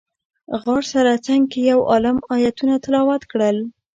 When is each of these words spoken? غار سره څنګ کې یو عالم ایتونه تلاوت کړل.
غار 0.61 0.83
سره 0.93 1.11
څنګ 1.27 1.43
کې 1.51 1.59
یو 1.71 1.79
عالم 1.91 2.17
ایتونه 2.33 2.73
تلاوت 2.85 3.21
کړل. 3.31 3.57